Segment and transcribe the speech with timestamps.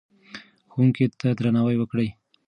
[0.71, 2.09] ښوونکو ته درناوی وکړئ.